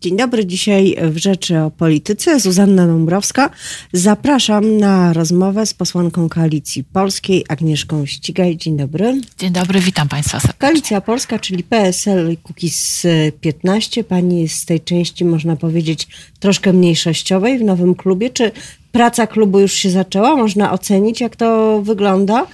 [0.00, 2.40] Dzień dobry, dzisiaj w Rzeczy o Polityce.
[2.40, 3.50] Zuzanna Dąbrowska.
[3.92, 8.56] Zapraszam na rozmowę z posłanką Koalicji Polskiej Agnieszką Ścigaj.
[8.56, 9.20] Dzień dobry.
[9.38, 10.58] Dzień dobry, witam Państwa serdecznie.
[10.68, 13.06] Koalicja Polska, czyli PSL i Kukiz
[13.40, 14.04] 15.
[14.04, 16.08] Pani jest z tej części, można powiedzieć,
[16.38, 18.30] troszkę mniejszościowej w nowym klubie.
[18.30, 18.52] Czy
[18.92, 20.36] praca klubu już się zaczęła?
[20.36, 22.46] Można ocenić, jak to wygląda?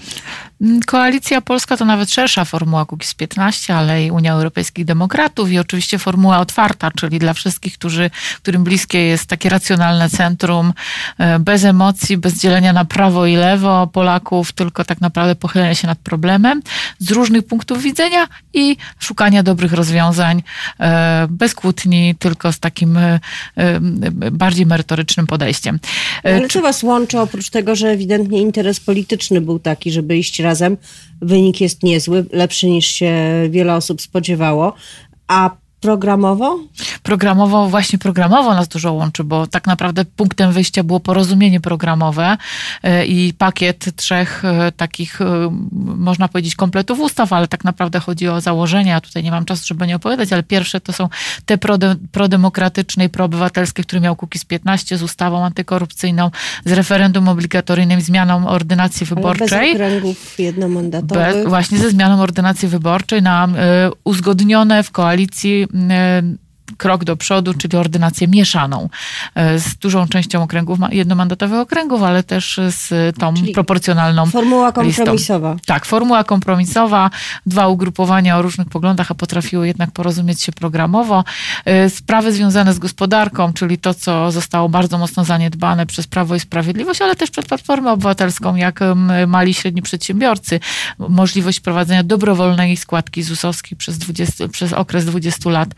[0.61, 5.59] Mm, Koalicja Polska to nawet szersza formuła Kukiz 15, ale i Unia Europejskich Demokratów i
[5.59, 8.11] oczywiście formuła otwarta, czyli dla wszystkich, którzy,
[8.43, 10.73] którym bliskie jest takie racjonalne centrum,
[11.19, 15.87] e, bez emocji, bez dzielenia na prawo i lewo Polaków, tylko tak naprawdę pochylenia się
[15.87, 16.63] nad problemem
[16.99, 20.43] z różnych punktów widzenia i szukania dobrych rozwiązań,
[20.81, 23.21] e, bez kłótni, tylko z takim e,
[24.31, 25.79] bardziej merytorycznym podejściem.
[26.25, 30.77] Ale co was łączy, oprócz tego, że ewidentnie interes polityczny był taki, żeby iść razem?
[31.23, 33.13] Wynik jest niezły, lepszy niż się
[33.51, 34.75] wiele osób spodziewało.
[35.29, 36.59] A programowo?
[37.03, 42.37] Programowo, właśnie programowo nas dużo łączy, bo tak naprawdę punktem wyjścia było porozumienie programowe
[42.83, 45.27] e, i pakiet trzech e, takich, e,
[45.97, 49.01] można powiedzieć, kompletów ustaw, ale tak naprawdę chodzi o założenia.
[49.01, 51.09] Tutaj nie mam czasu, żeby nie opowiadać, ale pierwsze to są
[51.47, 51.59] te
[52.13, 56.31] prodemokratyczne i proobywatelskie, które miał Kukiz 15 z ustawą antykorupcyjną,
[56.65, 59.59] z referendum obligatoryjnym, zmianą ordynacji wyborczej.
[59.59, 61.35] Ale bez okręgów jednomandatowych.
[61.35, 63.51] Bez, właśnie ze zmianą ordynacji wyborczej na y,
[64.05, 66.23] uzgodnione w koalicji uh,
[66.77, 68.89] krok do przodu, czyli ordynację mieszaną
[69.35, 75.53] e, z dużą częścią okręgów, jednomandatowych okręgów, ale też z tą czyli proporcjonalną Formuła kompromisowa.
[75.53, 75.67] Listą.
[75.67, 77.11] Tak, formuła kompromisowa,
[77.47, 81.25] dwa ugrupowania o różnych poglądach, a potrafiły jednak porozumieć się programowo.
[81.65, 86.41] E, sprawy związane z gospodarką, czyli to, co zostało bardzo mocno zaniedbane przez Prawo i
[86.41, 88.81] Sprawiedliwość, ale też przez Platformę Obywatelską, jak
[89.27, 90.61] mali i średni przedsiębiorcy.
[90.99, 95.69] Możliwość prowadzenia dobrowolnej składki ZUS-owskiej przez, 20, przez okres 20 lat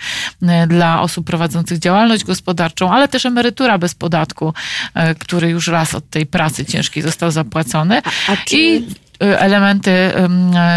[0.43, 4.55] e, dla dla osób prowadzących działalność gospodarczą, ale też emerytura bez podatku,
[4.95, 8.03] e, który już raz od tej pracy ciężkiej został zapłacony.
[8.05, 8.57] A, a czy...
[8.57, 8.87] I
[9.21, 9.91] elementy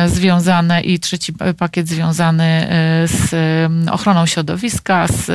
[0.08, 2.68] związane i trzeci pakiet związany
[3.04, 3.32] y, z
[3.92, 5.32] ochroną środowiska, z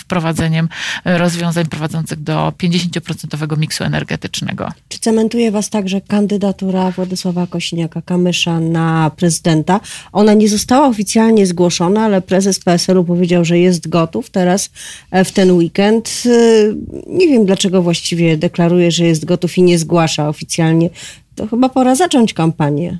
[0.00, 0.68] wprowadzeniem
[1.04, 4.68] rozwiązań prowadzących do 50% miksu energetycznego.
[4.88, 9.80] Czy cementuje Was także kandydatura Władysława Kosiniaka-Kamysza na prezydenta?
[10.12, 14.70] Ona nie została oficjalnie zgłoszona, ale prezes PSL-u powiedział, że jest gotów teraz
[15.10, 16.22] e, w ten weekend.
[16.26, 20.90] Y, nie wiem, dlaczego właściwie deklaruje, że jest gotów i nie zgłasza oficjalnie
[21.38, 22.98] to chyba pora zacząć kampanię.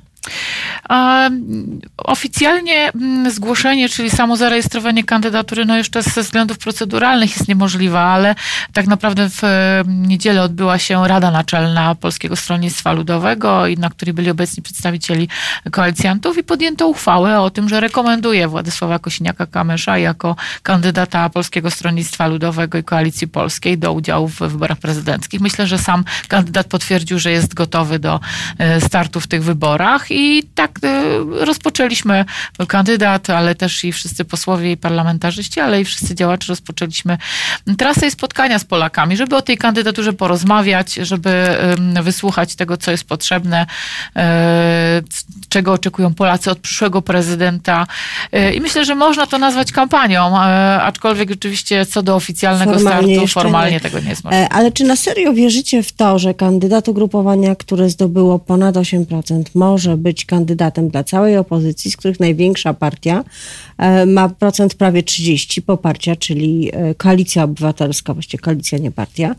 [1.97, 8.35] Oficjalnie mm, zgłoszenie, czyli samo zarejestrowanie kandydatury, no jeszcze ze względów proceduralnych jest niemożliwe, ale
[8.73, 9.41] tak naprawdę w
[9.87, 15.29] niedzielę odbyła się Rada Naczelna Polskiego Stronnictwa Ludowego, na której byli obecni przedstawicieli
[15.71, 22.77] koalicjantów i podjęto uchwałę o tym, że rekomenduje Władysława Kosiniaka-Kamysza jako kandydata Polskiego Stronnictwa Ludowego
[22.77, 25.41] i Koalicji Polskiej do udziału w wyborach prezydenckich.
[25.41, 28.19] Myślę, że sam kandydat potwierdził, że jest gotowy do
[28.57, 32.25] e, startu w tych wyborach i tak y, rozpoczęliśmy,
[32.67, 37.17] kandydat, ale też i wszyscy posłowie i parlamentarzyści, ale i wszyscy działacze rozpoczęliśmy
[37.77, 41.57] trasę i spotkania z Polakami, żeby o tej kandydaturze porozmawiać, żeby
[42.03, 43.65] wysłuchać tego, co jest potrzebne,
[44.15, 45.01] e,
[45.49, 47.87] czego oczekują Polacy od przyszłego prezydenta.
[48.31, 53.15] E, I myślę, że można to nazwać kampanią, e, aczkolwiek rzeczywiście co do oficjalnego formalnie
[53.15, 53.79] startu, formalnie nie.
[53.79, 54.49] tego nie jest możliwe.
[54.49, 59.97] Ale czy na serio wierzycie w to, że kandydat ugrupowania, które zdobyło ponad 8%, może
[59.99, 63.23] być kandydatem dla całej opozycji, z których największa partia
[63.77, 69.35] e, ma procent prawie 30 poparcia, czyli e, Koalicja Obywatelska, właściwie koalicja, nie partia.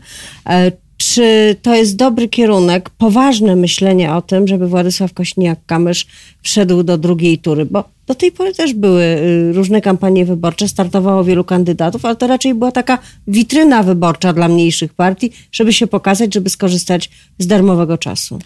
[0.49, 6.05] E, czy to jest dobry kierunek, poważne myślenie o tym, żeby Władysław Kośniak-Kamysz
[6.41, 7.65] wszedł do drugiej tury?
[7.65, 12.27] Bo do tej pory też były y, różne kampanie wyborcze, startowało wielu kandydatów, ale to
[12.27, 12.97] raczej była taka
[13.27, 17.09] witryna wyborcza dla mniejszych partii, żeby się pokazać, żeby skorzystać
[17.39, 18.39] z darmowego czasu.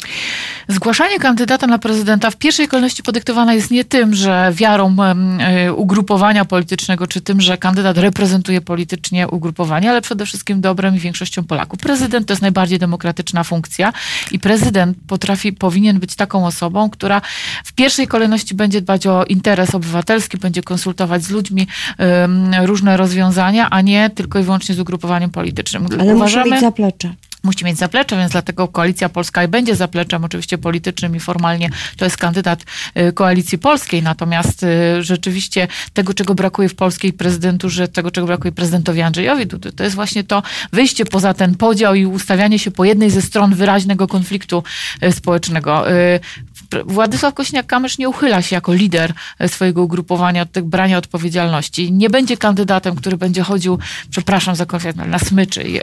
[0.68, 4.96] Zgłaszanie kandydata na prezydenta w pierwszej kolejności podyktowane jest nie tym, że wiarą
[5.68, 11.00] y, ugrupowania politycznego, czy tym, że kandydat reprezentuje politycznie ugrupowanie, ale przede wszystkim dobrem i
[11.00, 11.80] większością Polaków.
[11.80, 13.94] Prezydent to jest najbardziej demokratyczna funkcja
[14.32, 17.22] i prezydent potrafi, powinien być taką osobą, która
[17.64, 21.68] w pierwszej kolejności będzie dbać o interes obywatelski, będzie konsultować z ludźmi
[22.64, 25.88] różne rozwiązania, a nie tylko i wyłącznie z ugrupowaniem politycznym.
[26.00, 27.16] Ale Uważamy, musi mieć zaplecze
[27.46, 32.18] musi mieć zaplecze, więc dlatego Koalicja Polska będzie zapleczem oczywiście politycznym i formalnie to jest
[32.18, 32.64] kandydat
[32.98, 38.52] y, Koalicji Polskiej, natomiast y, rzeczywiście tego, czego brakuje w polskiej prezydenturze, tego, czego brakuje
[38.52, 40.44] prezydentowi Andrzejowi Dudy, to jest właśnie to
[40.74, 44.64] wyjście poza ten podział i ustawianie się po jednej ze stron wyraźnego konfliktu
[45.04, 45.86] y, społecznego.
[46.86, 49.14] Władysław Kośniak-Kamysz nie uchyla się jako lider
[49.48, 51.92] swojego ugrupowania od tego brania odpowiedzialności.
[51.92, 53.80] Nie będzie kandydatem, który będzie chodził,
[54.10, 55.80] przepraszam za konflikt, na smyczy,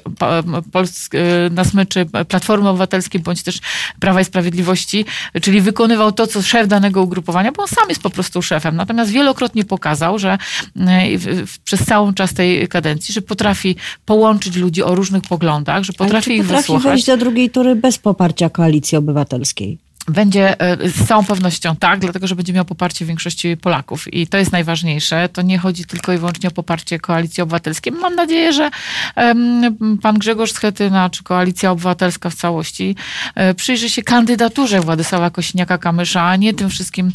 [1.50, 3.58] na smyczy Platformy Obywatelskiej bądź też
[4.00, 5.04] Prawa i Sprawiedliwości,
[5.42, 8.76] czyli wykonywał to, co szef danego ugrupowania, bo on sam jest po prostu szefem.
[8.76, 10.38] Natomiast wielokrotnie pokazał, że
[11.64, 16.42] przez całą czas tej kadencji, że potrafi połączyć ludzi o różnych poglądach, że potrafi ich
[16.42, 16.84] potrafi wysłuchać.
[16.84, 19.78] wejść do drugiej tury bez poparcia koalicji obywatelskiej.
[20.08, 24.38] Będzie e, z całą pewnością tak, dlatego że będzie miał poparcie większości Polaków i to
[24.38, 25.28] jest najważniejsze.
[25.28, 27.92] To nie chodzi tylko i wyłącznie o poparcie Koalicji Obywatelskiej.
[27.92, 28.70] Mam nadzieję, że
[30.02, 32.96] pan Grzegorz Schetyna czy Koalicja Obywatelska w całości
[33.34, 37.12] e, przyjrzy się kandydaturze Władysława Kosiniaka-Kamysza, a nie tym wszystkim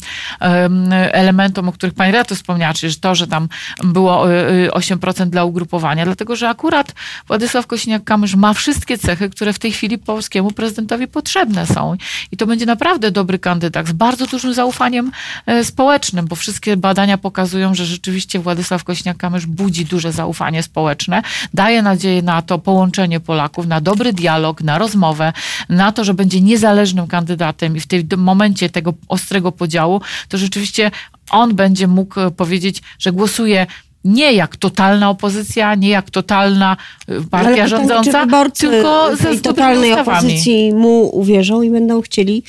[1.12, 3.48] elementom, o których pani Renato wspomniała, czyli to, że tam
[3.84, 6.94] było 8% e, dla ugrupowania, dlatego że akurat
[7.26, 11.96] Władysław Kosiniak-Kamysz ma wszystkie cechy, które w tej chwili polskiemu prezydentowi potrzebne są
[12.32, 15.10] i to będzie na naprawdę dobry kandydat z bardzo dużym zaufaniem
[15.46, 21.22] e, społecznym, bo wszystkie badania pokazują, że rzeczywiście Władysław Kośniak-Kamysz budzi duże zaufanie społeczne,
[21.54, 25.32] daje nadzieję na to połączenie Polaków, na dobry dialog, na rozmowę,
[25.68, 30.90] na to, że będzie niezależnym kandydatem i w tym momencie tego ostrego podziału, to rzeczywiście
[31.30, 33.66] on będzie mógł e, powiedzieć, że głosuje
[34.08, 36.76] nie jak totalna opozycja, nie jak totalna
[37.10, 38.26] y, partia Ale rządząca,
[38.58, 42.42] tylko ze totalnej opozycji mu uwierzą i będą chcieli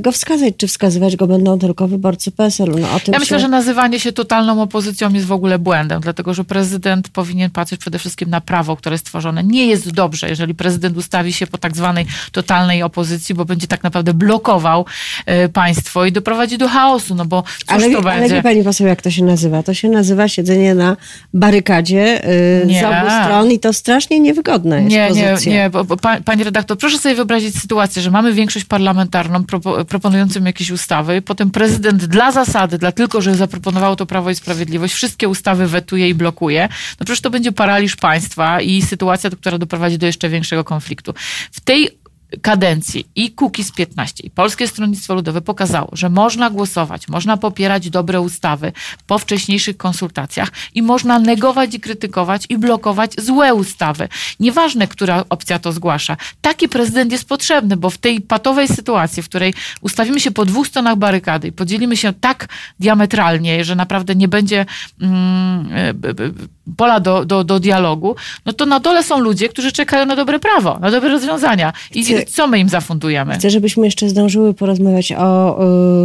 [0.00, 2.78] go wskazać, czy wskazywać go będą tylko wyborcy PSL-u.
[2.78, 7.08] No, ja myślę, że nazywanie się totalną opozycją jest w ogóle błędem, dlatego że prezydent
[7.08, 9.44] powinien patrzeć przede wszystkim na prawo, które jest stworzone.
[9.44, 13.82] Nie jest dobrze, jeżeli prezydent ustawi się po tak zwanej totalnej opozycji, bo będzie tak
[13.82, 14.84] naprawdę blokował
[15.26, 18.10] e, państwo i doprowadzi do chaosu, no bo cóż ale, to będzie?
[18.10, 19.62] Ale wie pani poseł, jak to się nazywa?
[19.62, 20.96] To się nazywa siedzenie na
[21.34, 22.22] barykadzie
[22.66, 25.52] yy, z obu stron i to strasznie niewygodne jest Nie, pozycja.
[25.52, 25.70] nie, nie.
[25.70, 29.44] Bo, bo, pani redaktor, proszę sobie wyobrazić sytuację, że mamy większość parlamentarną,
[29.88, 31.22] proponującym jakieś ustawy.
[31.22, 36.08] Potem prezydent dla zasady, dla tylko, że zaproponowało to Prawo i Sprawiedliwość, wszystkie ustawy wetuje
[36.08, 36.68] i blokuje.
[37.00, 41.14] No przecież to będzie paraliż państwa i sytuacja, która doprowadzi do jeszcze większego konfliktu.
[41.52, 41.90] W tej
[42.42, 48.20] kadencji i z 15 i Polskie Stronnictwo Ludowe pokazało, że można głosować, można popierać dobre
[48.20, 48.72] ustawy
[49.06, 54.08] po wcześniejszych konsultacjach i można negować i krytykować i blokować złe ustawy.
[54.40, 56.16] Nieważne, która opcja to zgłasza.
[56.40, 60.66] Taki prezydent jest potrzebny, bo w tej patowej sytuacji, w której ustawimy się po dwóch
[60.66, 62.48] stronach barykady i podzielimy się tak
[62.80, 64.66] diametralnie, że naprawdę nie będzie
[65.00, 65.94] mm, e,
[66.76, 68.16] pola do, do, do dialogu,
[68.46, 71.72] no to na dole są ludzie, którzy czekają na dobre prawo, na dobre rozwiązania.
[71.94, 73.34] I chcę, co my im zafundujemy?
[73.34, 75.58] Chcę, żebyśmy jeszcze zdążyły porozmawiać o,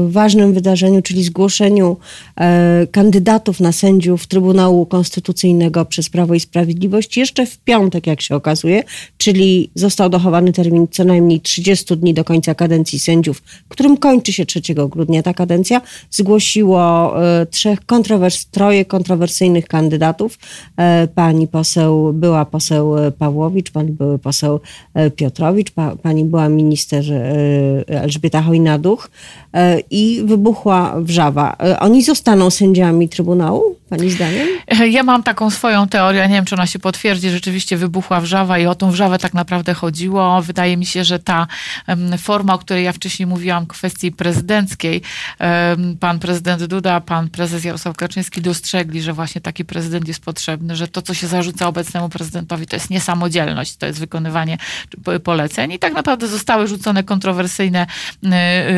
[0.07, 1.97] ważnym wydarzeniu, czyli zgłoszeniu
[2.39, 8.35] e, kandydatów na sędziów Trybunału Konstytucyjnego przez Prawo i Sprawiedliwość jeszcze w piątek, jak się
[8.35, 8.83] okazuje,
[9.17, 14.45] czyli został dochowany termin co najmniej 30 dni do końca kadencji sędziów, którym kończy się
[14.45, 15.81] 3 grudnia ta kadencja.
[16.11, 20.37] Zgłosiło e, trzech kontrowers, troje kontrowersyjnych kandydatów.
[20.77, 24.59] E, pani poseł, była poseł Pawłowicz, pan były poseł
[24.93, 29.09] e, Piotrowicz, pa, pani była minister e, Elżbieta Hojnaduch
[29.91, 31.57] i wybuchła wrzawa.
[31.79, 34.47] Oni zostaną sędziami Trybunału, pani zdaniem?
[34.89, 37.29] Ja mam taką swoją teorię, nie wiem, czy ona się potwierdzi.
[37.29, 40.41] Rzeczywiście wybuchła wrzawa i o tą wrzawę tak naprawdę chodziło.
[40.41, 41.47] Wydaje mi się, że ta
[42.17, 45.01] forma, o której ja wcześniej mówiłam, kwestii prezydenckiej,
[45.99, 50.40] pan prezydent Duda, pan prezes Jarosław Kaczyński dostrzegli, że właśnie taki prezydent jest potrzebny,
[50.73, 54.57] że to, co się zarzuca obecnemu prezydentowi, to jest niesamodzielność, to jest wykonywanie
[55.23, 57.87] poleceń i tak naprawdę zostały rzucone kontrowersyjne
[58.23, 58.27] y,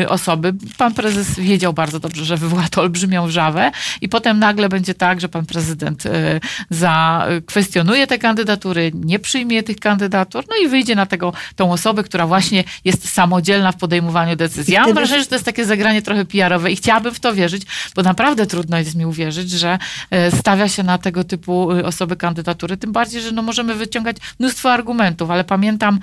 [0.00, 0.54] y, osoby.
[0.76, 5.20] Pan prezes wiedział bardzo dobrze, że wywoła to olbrzymią wrzawę i potem nagle będzie tak,
[5.20, 6.10] że pan prezydent y,
[6.70, 12.26] zakwestionuje te kandydatury, nie przyjmie tych kandydatur, no i wyjdzie na tego, tą osobę, która
[12.26, 14.74] właśnie jest samodzielna w podejmowaniu decyzji.
[14.74, 17.62] Ja mam wrażenie, że to jest takie zagranie trochę PR-owe i chciałabym w to wierzyć,
[17.96, 19.78] bo naprawdę trudno jest mi uwierzyć, że
[20.38, 24.72] stawia się na tego typu y, osoby kandydatury, tym bardziej, że no możemy wyciągać mnóstwo
[24.72, 26.00] argumentów, ale pamiętam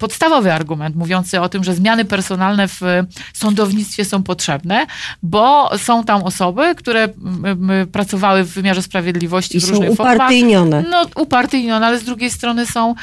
[0.00, 2.80] podstawowy argument mówiący o tym, że zmiany personalne w
[3.32, 4.86] sądownictwie są potrzebne,
[5.22, 7.08] bo są tam osoby, które
[7.92, 10.16] pracowały w wymiarze sprawiedliwości I w różnych formach.
[10.16, 10.84] upartyjnione.
[10.90, 12.94] No upartyjnione, ale z drugiej strony są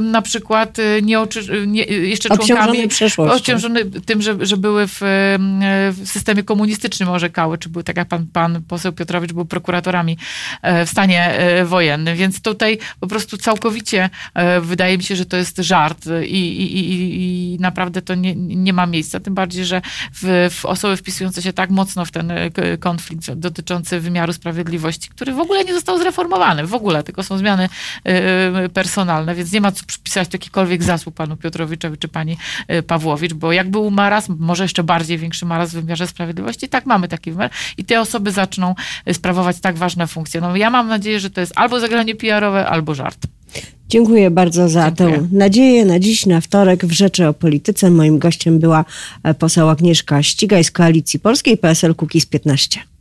[0.00, 4.98] na przykład y, nie, y, nie, y, jeszcze członkami obciążone tym, że, że były w,
[5.00, 10.18] w, systemie komunistycznym orzekały, czy były, tak jak pan, pan poseł Piotrowicz był prokuratorami
[10.62, 15.26] e, w stanie e, wojennym, więc tutaj po prostu całkowicie e, wydaje mi się, że
[15.26, 19.20] to jest żart i, i, i, i naprawdę to nie, nie ma miejsca.
[19.20, 22.32] Tym bardziej, że w, w osoby wpisujące się tak mocno w ten
[22.80, 27.68] konflikt dotyczący wymiaru sprawiedliwości, który w ogóle nie został zreformowany, w ogóle, tylko są zmiany
[28.74, 32.36] personalne, więc nie ma co przypisać jakikolwiek zasług panu Piotrowiczowi czy pani
[32.86, 37.08] Pawłowicz, bo jak był marazm, może jeszcze bardziej większy marazm w wymiarze sprawiedliwości, tak mamy
[37.08, 38.74] taki wymiar i te osoby zaczną
[39.12, 40.40] sprawować tak ważne funkcje.
[40.40, 43.26] No ja mam nadzieję, że to jest albo zagranie PR-owe, albo żart.
[43.92, 45.18] Dziękuję bardzo za Dziękuję.
[45.18, 47.90] tę nadzieję na dziś, na wtorek w Rzeczy o Polityce.
[47.90, 48.84] Moim gościem była
[49.38, 52.91] poseł Agnieszka Ścigaj z Koalicji Polskiej PSL Kukiz 15.